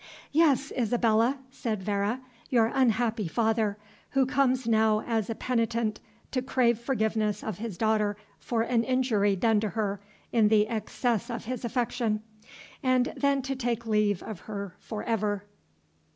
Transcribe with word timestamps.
"Yes, 0.31 0.71
Isabella," 0.75 1.37
said 1.51 1.83
Vere, 1.83 2.21
"your 2.49 2.71
unhappy 2.73 3.27
father, 3.27 3.77
who 4.09 4.25
comes 4.25 4.67
now 4.67 5.01
as 5.01 5.29
a 5.29 5.35
penitent 5.35 5.99
to 6.31 6.41
crave 6.41 6.79
forgiveness 6.79 7.43
of 7.43 7.59
his 7.59 7.77
daughter 7.77 8.17
for 8.39 8.63
an 8.63 8.83
injury 8.83 9.35
done 9.35 9.59
to 9.59 9.69
her 9.69 10.01
in 10.31 10.47
the 10.47 10.67
excess 10.67 11.29
of 11.29 11.45
his 11.45 11.63
affection, 11.63 12.23
and 12.81 13.13
then 13.15 13.43
to 13.43 13.55
take 13.55 13.85
leave 13.85 14.23
of 14.23 14.39
her 14.39 14.73
for 14.79 15.03
ever." 15.03 15.43